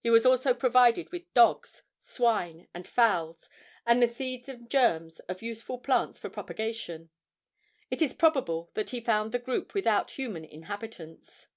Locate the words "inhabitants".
10.44-11.50